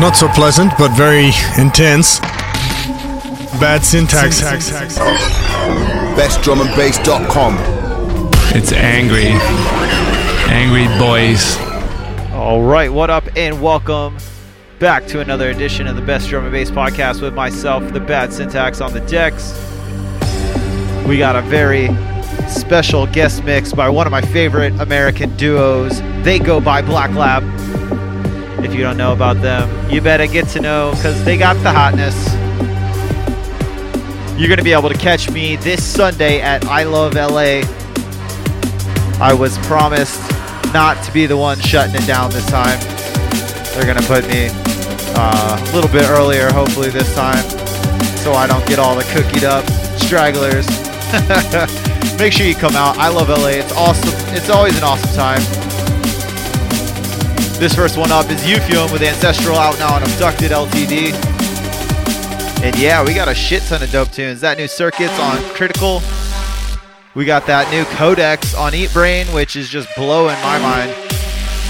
Not 0.00 0.16
so 0.16 0.28
pleasant, 0.28 0.72
but 0.78 0.90
very 0.96 1.30
intense. 1.58 2.20
Bad 3.60 3.82
syntax. 3.84 4.40
BestDrumAndBass.com. 6.16 7.58
It's 8.56 8.72
angry. 8.72 9.28
Angry 10.50 10.86
boys. 10.98 11.58
All 12.32 12.62
right, 12.62 12.90
what 12.90 13.10
up, 13.10 13.24
and 13.36 13.60
welcome 13.60 14.16
back 14.78 15.06
to 15.08 15.20
another 15.20 15.50
edition 15.50 15.86
of 15.86 15.96
the 15.96 16.02
Best 16.02 16.30
Drum 16.30 16.44
and 16.44 16.52
Bass 16.52 16.70
podcast 16.70 17.20
with 17.20 17.34
myself, 17.34 17.92
the 17.92 18.00
Bad 18.00 18.32
Syntax 18.32 18.80
on 18.80 18.94
the 18.94 19.00
decks. 19.00 19.52
We 21.06 21.18
got 21.18 21.36
a 21.36 21.42
very 21.42 21.88
special 22.48 23.06
guest 23.06 23.44
mix 23.44 23.72
by 23.72 23.88
one 23.88 24.06
of 24.06 24.10
my 24.10 24.20
favorite 24.20 24.72
American 24.80 25.36
duos. 25.36 26.00
They 26.22 26.38
go 26.38 26.60
by 26.60 26.82
Black 26.82 27.10
Lab. 27.12 27.42
If 28.64 28.74
you 28.74 28.80
don't 28.82 28.96
know 28.96 29.12
about 29.12 29.40
them, 29.40 29.90
you 29.90 30.00
better 30.00 30.26
get 30.26 30.48
to 30.48 30.60
know 30.60 30.92
because 30.94 31.24
they 31.24 31.36
got 31.36 31.54
the 31.62 31.72
hotness. 31.72 32.14
You're 34.38 34.48
going 34.48 34.58
to 34.58 34.64
be 34.64 34.72
able 34.72 34.88
to 34.88 34.98
catch 34.98 35.30
me 35.30 35.56
this 35.56 35.84
Sunday 35.84 36.40
at 36.40 36.64
I 36.64 36.84
Love 36.84 37.14
LA. 37.14 37.62
I 39.20 39.34
was 39.34 39.58
promised 39.66 40.20
not 40.72 41.02
to 41.04 41.12
be 41.12 41.26
the 41.26 41.36
one 41.36 41.58
shutting 41.60 41.94
it 41.94 42.06
down 42.06 42.30
this 42.30 42.46
time. 42.46 42.78
They're 43.74 43.84
going 43.84 44.00
to 44.00 44.06
put 44.06 44.26
me 44.28 44.48
uh, 45.16 45.58
a 45.60 45.74
little 45.74 45.90
bit 45.90 46.08
earlier, 46.08 46.50
hopefully, 46.52 46.90
this 46.90 47.14
time, 47.14 47.42
so 48.18 48.32
I 48.32 48.46
don't 48.46 48.66
get 48.66 48.78
all 48.78 48.94
the 48.94 49.04
cookied 49.04 49.44
up 49.44 49.64
stragglers. 49.98 50.66
Make 52.20 52.34
sure 52.34 52.44
you 52.44 52.54
come 52.54 52.76
out. 52.76 52.98
I 52.98 53.08
love 53.08 53.30
LA. 53.30 53.46
It's 53.46 53.72
awesome. 53.72 54.10
It's 54.36 54.50
always 54.50 54.76
an 54.76 54.84
awesome 54.84 55.08
time. 55.16 55.40
This 57.58 57.74
first 57.74 57.96
one 57.96 58.12
up 58.12 58.30
is 58.30 58.42
Euphuem 58.42 58.92
with 58.92 59.00
Ancestral 59.00 59.56
out 59.56 59.78
now 59.78 59.94
on 59.94 60.02
Abducted 60.02 60.50
LTD. 60.50 61.14
And 62.62 62.76
yeah, 62.76 63.02
we 63.02 63.14
got 63.14 63.28
a 63.28 63.34
shit 63.34 63.62
ton 63.62 63.82
of 63.82 63.90
dope 63.90 64.10
tunes. 64.10 64.42
That 64.42 64.58
new 64.58 64.68
Circuits 64.68 65.18
on 65.18 65.38
Critical. 65.54 66.02
We 67.14 67.24
got 67.24 67.46
that 67.46 67.70
new 67.72 67.86
Codex 67.96 68.54
on 68.54 68.74
Eat 68.74 68.92
Brain, 68.92 69.26
which 69.28 69.56
is 69.56 69.70
just 69.70 69.88
blowing 69.96 70.36
my 70.42 70.58
mind. 70.58 70.90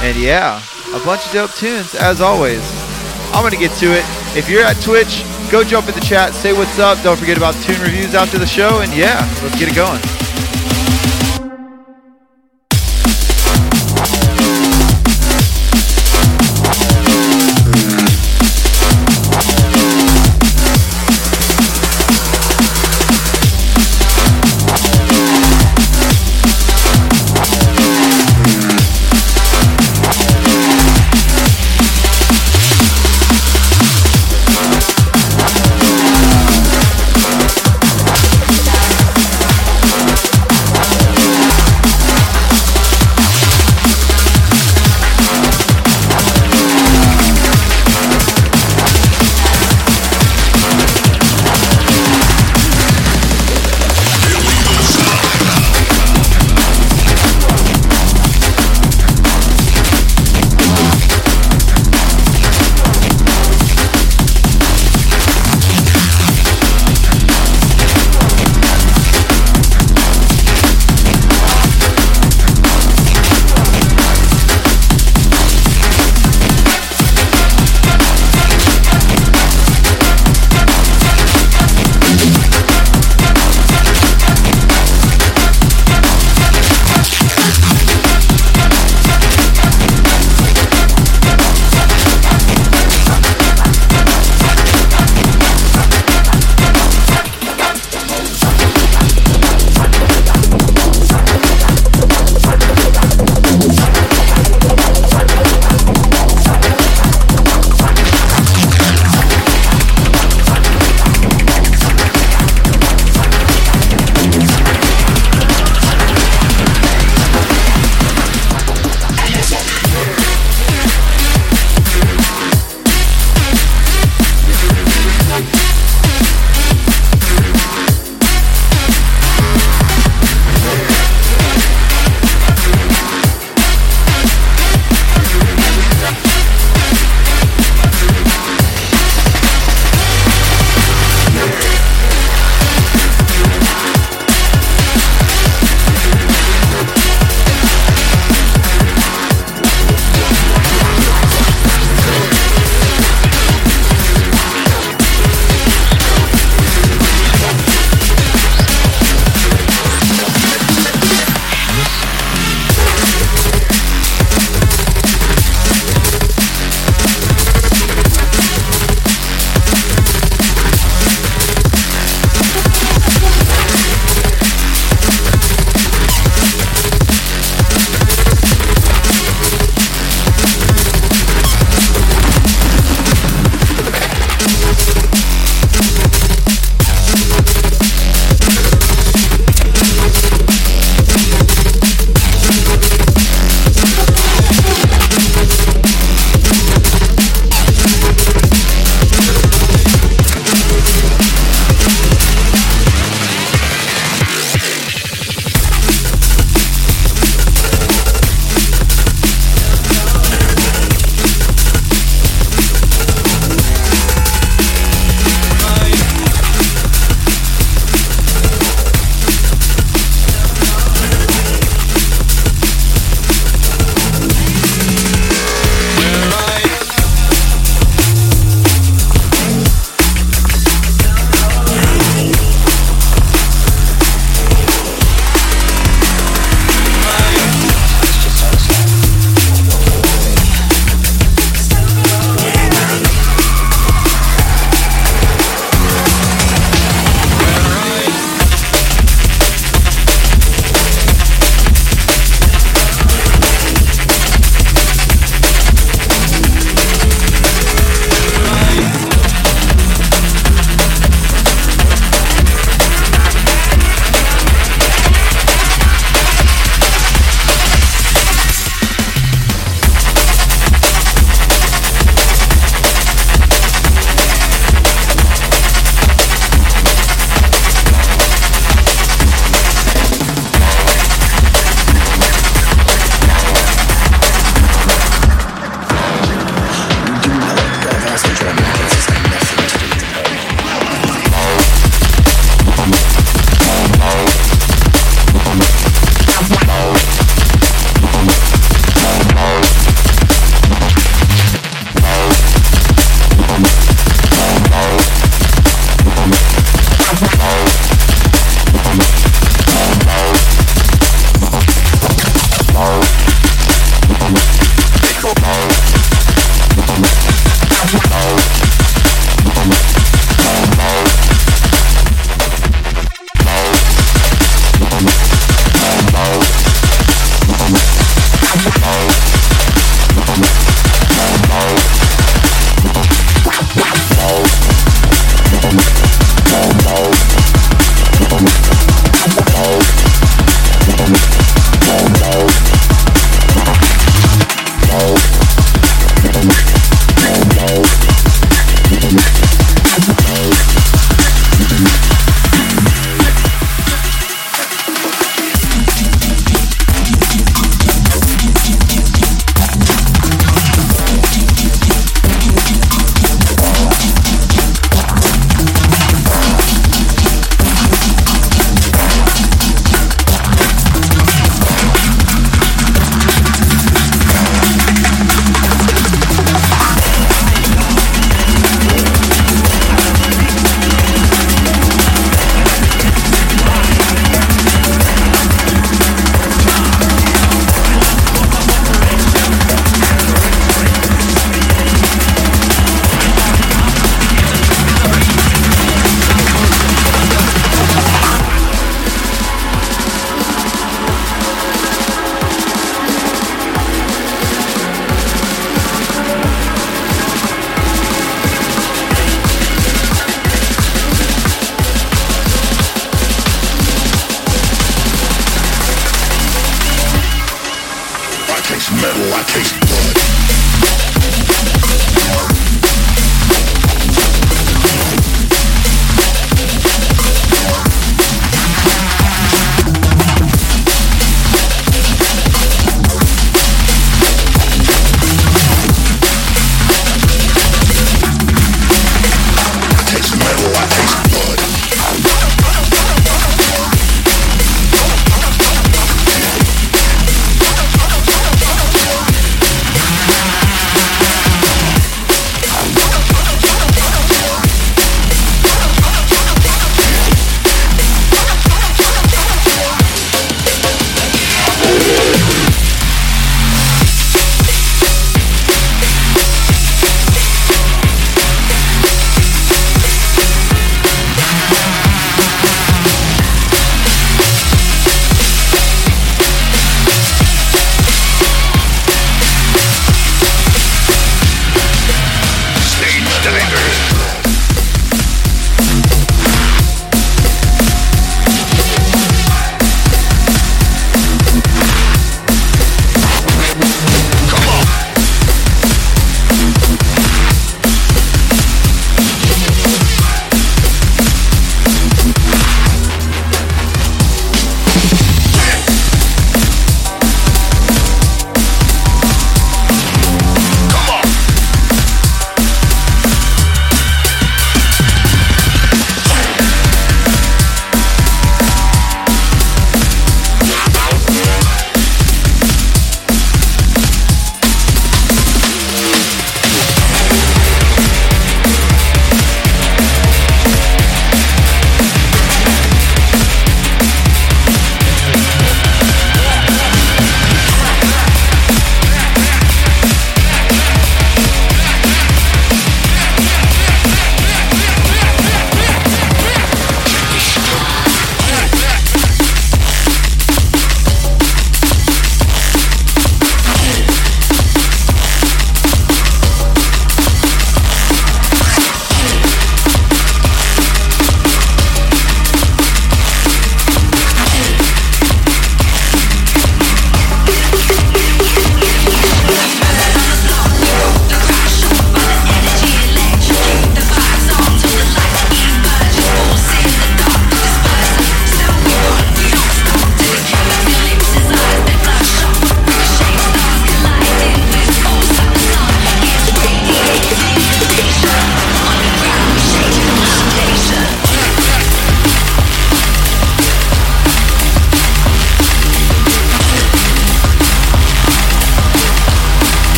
And 0.00 0.16
yeah, 0.18 0.60
a 0.88 0.98
bunch 1.04 1.24
of 1.24 1.32
dope 1.32 1.52
tunes 1.52 1.94
as 1.94 2.20
always. 2.20 2.62
I'm 3.32 3.44
gonna 3.44 3.56
get 3.56 3.70
to 3.78 3.86
it. 3.96 4.04
If 4.36 4.50
you're 4.50 4.64
at 4.64 4.74
Twitch, 4.82 5.22
go 5.52 5.62
jump 5.62 5.86
in 5.86 5.94
the 5.94 6.00
chat, 6.00 6.32
say 6.32 6.54
what's 6.54 6.78
up. 6.78 6.96
Don't 7.02 7.18
forget 7.18 7.36
about 7.36 7.54
tune 7.62 7.78
reviews 7.82 8.14
after 8.14 8.38
the 8.38 8.46
show, 8.46 8.80
and 8.80 8.90
yeah, 8.96 9.20
let's 9.42 9.58
get 9.58 9.68
it 9.68 9.76
going. 9.76 10.00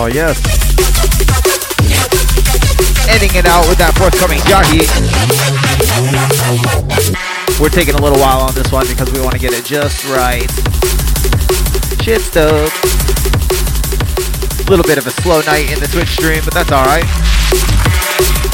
Oh, 0.00 0.06
yes. 0.06 0.40
Ending 3.04 3.36
it 3.36 3.44
out 3.44 3.68
with 3.68 3.76
that 3.76 3.92
forthcoming 4.00 4.40
Jahi. 4.48 4.80
We're 7.60 7.68
taking 7.68 7.92
a 7.92 8.00
little 8.00 8.16
while 8.16 8.40
on 8.40 8.56
this 8.56 8.72
one 8.72 8.88
because 8.88 9.12
we 9.12 9.20
want 9.20 9.36
to 9.36 9.38
get 9.38 9.52
it 9.52 9.60
just 9.60 10.08
right. 10.08 10.48
Shit 12.00 12.24
stoked. 12.24 12.72
Little 14.72 14.88
bit 14.88 14.96
of 14.96 15.04
a 15.04 15.12
slow 15.20 15.44
night 15.44 15.68
in 15.68 15.76
the 15.84 15.90
Twitch 15.92 16.16
stream, 16.16 16.40
but 16.48 16.56
that's 16.56 16.72
alright. 16.72 17.04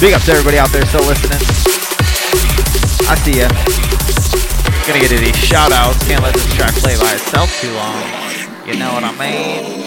Big 0.02 0.18
up 0.18 0.26
to 0.26 0.34
everybody 0.34 0.58
out 0.58 0.74
there 0.74 0.82
still 0.90 1.06
listening. 1.06 1.38
I 3.06 3.14
see 3.22 3.38
ya. 3.38 3.46
Gonna 4.82 4.98
get 4.98 5.14
these 5.14 5.38
shout 5.38 5.70
outs. 5.70 6.02
Can't 6.10 6.26
let 6.26 6.34
this 6.34 6.50
track 6.58 6.74
play 6.82 6.98
by 6.98 7.14
itself 7.14 7.54
too 7.62 7.70
long. 7.78 8.02
You 8.66 8.74
know 8.82 8.90
what 8.90 9.06
I 9.06 9.14
mean? 9.14 9.85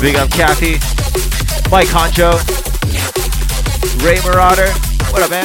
Big 0.00 0.16
up 0.16 0.30
Kathy. 0.30 0.80
Mike 1.70 1.88
Honcho. 1.88 2.32
Ray 4.02 4.16
Marauder. 4.24 4.72
What 5.12 5.22
up, 5.22 5.28
man? 5.28 5.44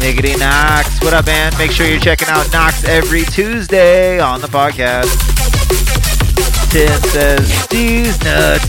Niggity 0.00 0.38
Knox. 0.38 1.02
What 1.02 1.12
up, 1.12 1.26
man? 1.26 1.52
Make 1.58 1.70
sure 1.70 1.86
you're 1.86 2.00
checking 2.00 2.28
out 2.28 2.50
Knox 2.50 2.84
every 2.84 3.24
Tuesday 3.24 4.18
on 4.20 4.40
the 4.40 4.46
podcast. 4.46 5.12
Tim 6.72 6.98
says, 7.12 7.66
these 7.68 8.16
nuts. 8.24 8.64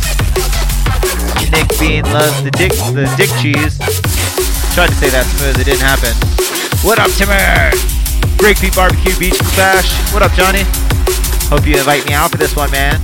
Nick 1.49 1.79
Bean 1.79 2.03
loves 2.11 2.43
the 2.43 2.51
dick 2.51 2.73
the 2.91 3.07
dick 3.15 3.29
cheese. 3.39 3.77
Tried 4.75 4.87
to 4.87 4.95
say 4.95 5.09
that 5.09 5.23
smooth, 5.37 5.57
it 5.57 5.63
didn't 5.63 5.79
happen. 5.79 6.11
What 6.83 6.99
up, 6.99 7.09
Timmer? 7.11 7.71
Breakbeat 8.35 8.75
Barbecue 8.75 9.17
Beach 9.17 9.39
Bash. 9.55 9.95
What 10.13 10.23
up, 10.23 10.33
Johnny? 10.33 10.63
Hope 11.47 11.65
you 11.65 11.77
invite 11.77 12.05
me 12.05 12.13
out 12.13 12.31
for 12.31 12.37
this 12.37 12.53
one, 12.53 12.69
man. 12.69 12.99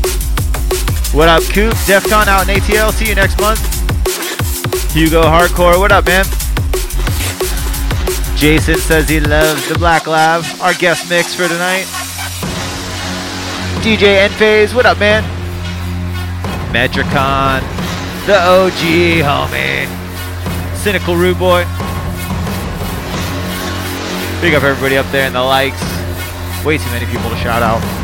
What 1.14 1.28
up, 1.28 1.44
Coop? 1.44 1.74
DEFCON 1.74 2.28
out 2.28 2.48
in 2.48 2.56
ATL. 2.56 2.94
See 2.94 3.10
you 3.10 3.16
next 3.16 3.38
month. 3.42 3.60
Hugo 4.94 5.24
Hardcore. 5.24 5.78
What 5.78 5.92
up, 5.92 6.06
man? 6.06 6.24
Jason 8.38 8.78
says 8.78 9.10
he 9.10 9.20
loves 9.20 9.68
the 9.68 9.76
Black 9.78 10.08
Lab. 10.08 10.46
Our 10.62 10.74
guest 10.74 11.10
mix 11.10 11.36
for 11.36 11.50
tonight. 11.50 11.84
DJ 13.84 14.26
Enphase. 14.26 14.74
What 14.74 14.86
up, 14.86 15.00
man? 15.00 15.24
Metricon. 16.72 17.60
The 18.26 18.40
OG, 18.40 19.22
homie. 19.28 19.88
Cynical 20.78 21.18
Rude 21.18 21.38
Boy. 21.38 21.66
Big 24.40 24.54
up 24.54 24.64
everybody 24.64 24.96
up 24.96 25.06
there 25.12 25.28
in 25.28 25.34
the 25.34 25.44
likes. 25.44 25.82
Way 26.64 26.78
too 26.78 26.90
many 26.92 27.06
people 27.08 27.30
to 27.30 27.36
shout 27.36 27.62
out. 27.62 28.01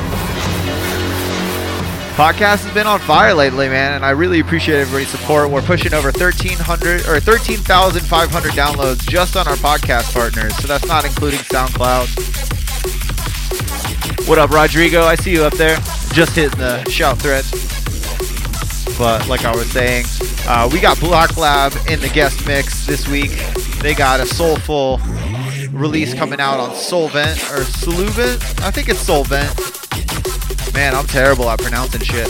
Podcast 2.18 2.66
has 2.66 2.74
been 2.74 2.88
on 2.88 3.00
fire 3.00 3.32
lately, 3.32 3.70
man, 3.70 3.94
and 3.94 4.04
I 4.04 4.10
really 4.10 4.40
appreciate 4.40 4.80
everybody's 4.80 5.10
support. 5.10 5.52
We're 5.52 5.62
pushing 5.62 5.94
over 5.94 6.10
1,300 6.10 7.06
or 7.06 7.20
13,500 7.20 8.52
downloads 8.54 9.08
just 9.08 9.38
on 9.38 9.48
our 9.48 9.54
podcast 9.58 10.12
partners, 10.16 10.58
so 10.58 10.68
that's 10.68 10.88
not 10.88 11.06
including 11.06 11.42
SoundCloud. 11.42 12.08
What 14.28 14.40
up, 14.40 14.50
Rodrigo? 14.50 15.04
I 15.04 15.14
see 15.14 15.32
you 15.34 15.44
up 15.44 15.54
there. 15.54 15.78
Just 16.12 16.36
hitting 16.36 16.58
the 16.58 16.84
shout 16.90 17.20
thread. 17.20 17.46
But 18.98 19.28
like 19.28 19.46
I 19.46 19.56
was 19.56 19.70
saying, 19.70 20.06
uh, 20.48 20.68
we 20.74 20.80
got 20.80 21.00
Black 21.00 21.38
Lab 21.38 21.74
in 21.88 22.00
the 22.00 22.10
guest 22.10 22.48
mix 22.48 22.88
this 22.88 23.08
week. 23.08 23.30
They 23.84 23.94
got 23.94 24.20
a 24.22 24.26
soulful 24.26 25.00
release 25.70 26.16
coming 26.16 26.40
out 26.40 26.60
on 26.60 26.74
Solvent 26.74 27.38
or 27.52 27.64
Solvent. 27.64 28.44
I 28.64 28.72
think 28.72 28.90
it's 28.90 29.02
Solvent. 29.02 29.54
Man, 30.78 30.94
I'm 30.94 31.08
terrible 31.08 31.50
at 31.50 31.58
pronouncing 31.58 32.02
shit. 32.02 32.28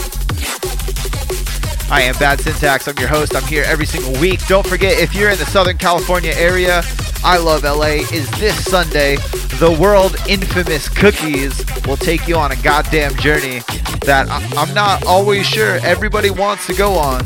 I 1.92 2.04
am 2.04 2.16
Bad 2.18 2.40
Syntax. 2.40 2.88
I'm 2.88 2.98
your 2.98 3.10
host. 3.10 3.36
I'm 3.36 3.44
here 3.44 3.66
every 3.68 3.86
single 3.86 4.14
week. 4.22 4.40
Don't 4.48 4.66
forget, 4.66 4.98
if 4.98 5.14
you're 5.14 5.30
in 5.30 5.38
the 5.38 5.46
Southern 5.46 5.78
California 5.78 6.32
area, 6.32 6.82
I 7.26 7.40
Love 7.40 7.64
LA 7.64 8.08
is 8.14 8.32
this 8.40 8.56
Sunday. 8.64 9.18
The 9.60 9.78
world 9.78 10.16
infamous 10.30 10.88
Cookies 10.88 11.62
will 11.86 11.98
take 11.98 12.26
you 12.26 12.38
on 12.38 12.54
a 12.54 12.56
goddamn 12.56 13.16
journey 13.16 13.60
that 14.06 14.28
I'm 14.56 14.74
not 14.74 15.06
always 15.06 15.46
sure 15.46 15.80
everybody 15.84 16.30
wants 16.30 16.68
to 16.68 16.74
go 16.74 16.94
on, 16.94 17.26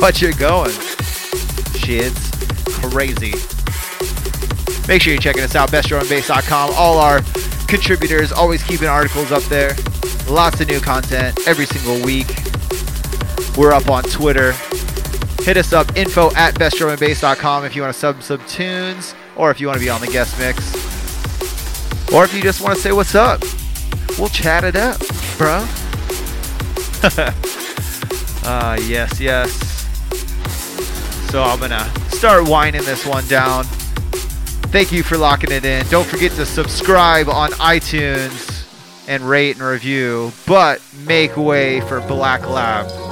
but 0.00 0.20
you're 0.20 0.32
going. 0.32 0.72
Shit's 1.76 2.30
crazy. 2.66 3.34
Make 4.88 5.02
sure 5.02 5.12
you're 5.12 5.22
checking 5.22 5.44
us 5.44 5.54
out, 5.54 5.70
bestdrumandbass.com. 5.70 6.72
All 6.74 6.98
our 6.98 7.20
contributors 7.68 8.32
always 8.32 8.60
keeping 8.64 8.88
articles 8.88 9.30
up 9.30 9.44
there. 9.44 9.76
Lots 10.28 10.60
of 10.60 10.68
new 10.68 10.80
content 10.80 11.38
every 11.46 11.66
single 11.66 12.04
week. 12.04 12.28
We're 13.56 13.72
up 13.72 13.90
on 13.90 14.02
Twitter. 14.04 14.52
Hit 15.42 15.56
us 15.56 15.72
up, 15.72 15.96
info 15.96 16.32
at 16.34 16.54
bestdrumandbass.com 16.54 17.64
if 17.64 17.74
you 17.74 17.82
want 17.82 17.92
to 17.92 17.98
sub 17.98 18.22
some 18.22 18.44
tunes, 18.46 19.14
or 19.36 19.50
if 19.50 19.60
you 19.60 19.66
want 19.66 19.78
to 19.78 19.84
be 19.84 19.90
on 19.90 20.00
the 20.00 20.06
guest 20.06 20.38
mix, 20.38 20.72
or 22.12 22.24
if 22.24 22.32
you 22.32 22.40
just 22.42 22.60
want 22.62 22.76
to 22.76 22.80
say 22.80 22.92
what's 22.92 23.14
up. 23.14 23.42
We'll 24.18 24.28
chat 24.28 24.64
it 24.64 24.76
up, 24.76 25.00
bro. 25.38 25.66
Ah, 28.44 28.74
yes, 28.74 29.20
yes. 29.20 29.52
So 31.30 31.44
I'm 31.44 31.60
gonna 31.60 31.88
start 32.08 32.48
winding 32.48 32.82
this 32.82 33.06
one 33.06 33.24
down. 33.28 33.64
Thank 34.72 34.90
you 34.90 35.04
for 35.04 35.16
locking 35.16 35.52
it 35.52 35.64
in. 35.64 35.86
Don't 35.86 36.06
forget 36.06 36.32
to 36.32 36.44
subscribe 36.44 37.28
on 37.28 37.50
iTunes 37.52 38.51
and 39.08 39.22
rate 39.22 39.56
and 39.56 39.64
review, 39.64 40.32
but 40.46 40.80
make 41.06 41.36
way 41.36 41.80
for 41.82 42.00
Black 42.00 42.48
Lab. 42.48 43.11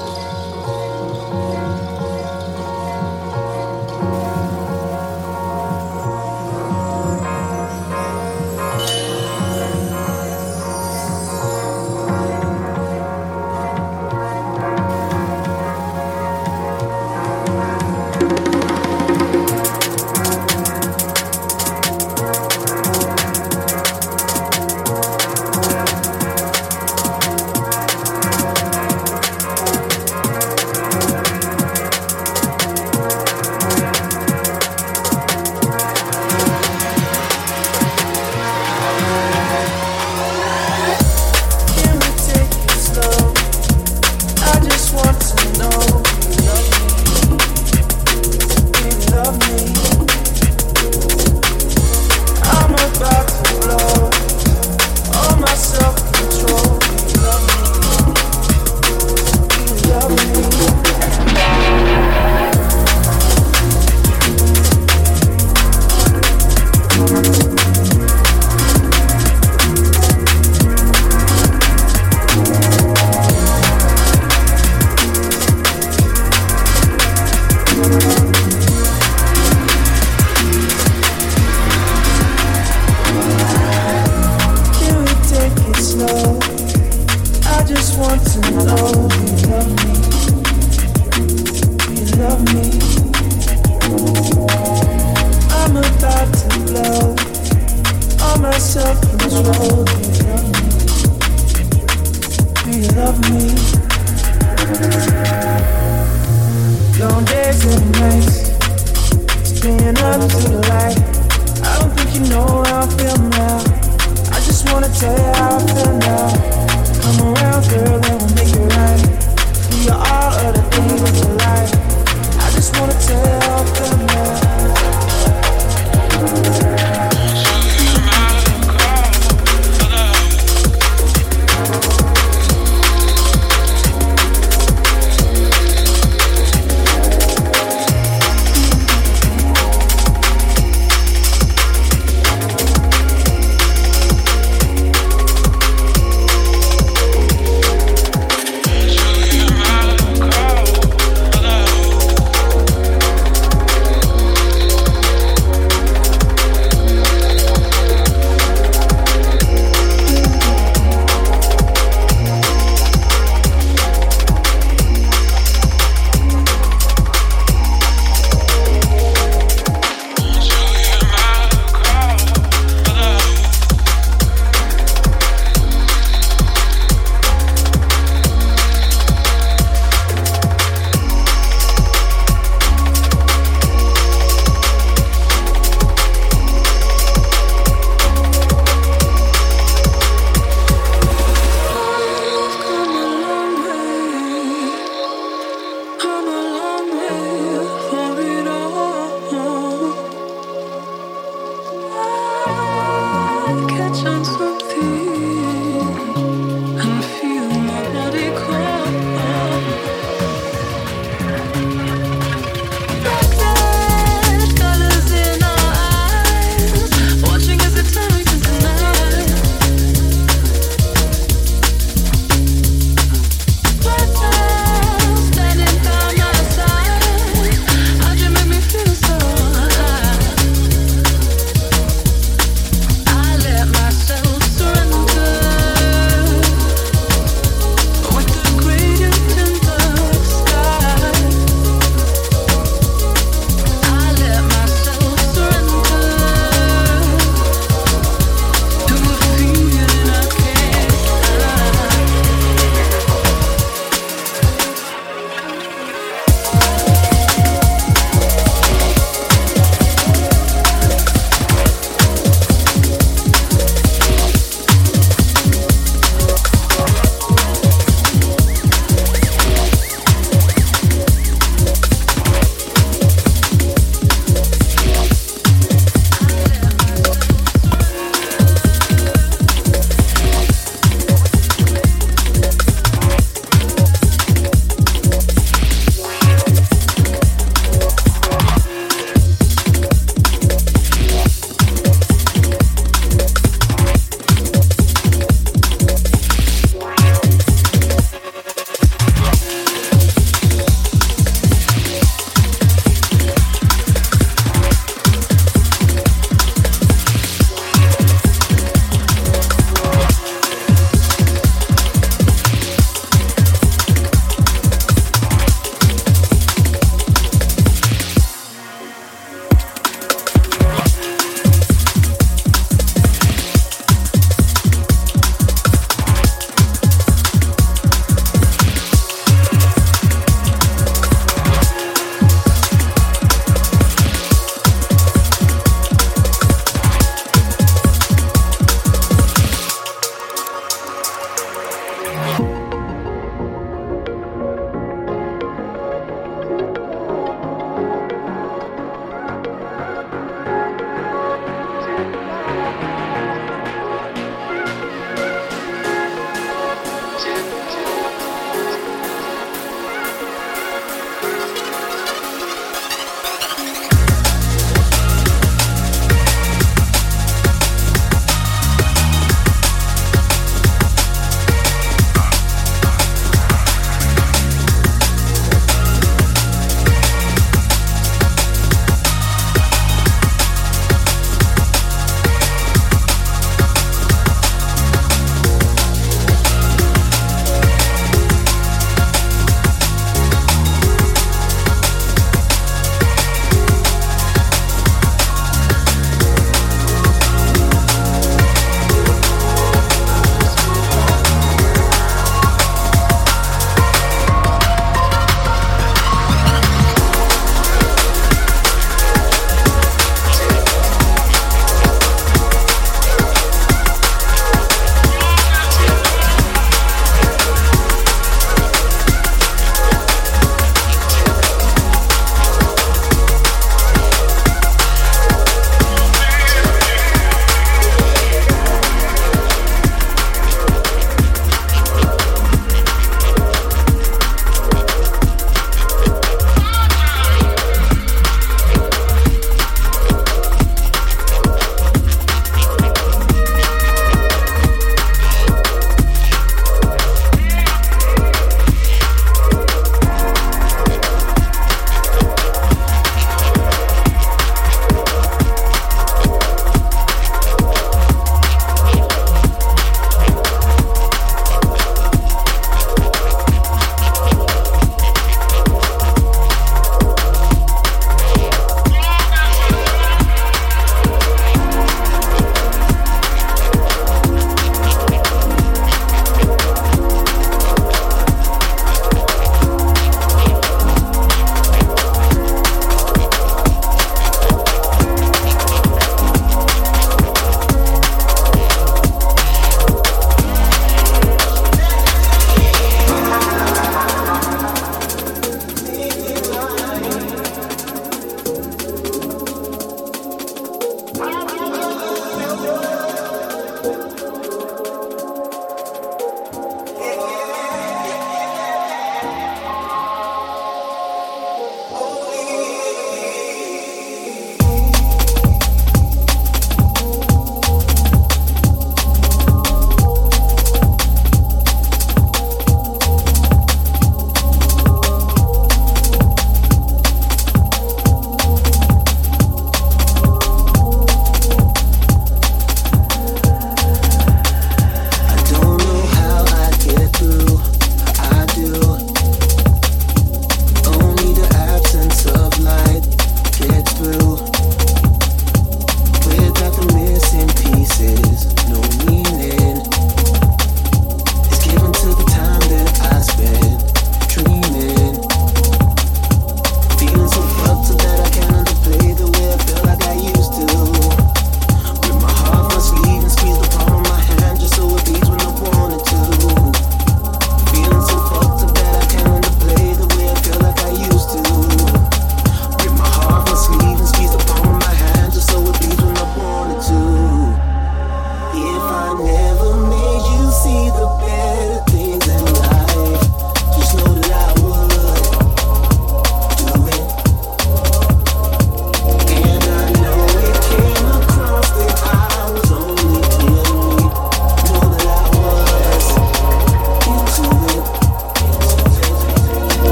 On 204.06 204.39